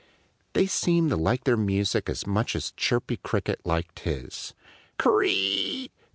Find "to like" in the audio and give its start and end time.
1.11-1.43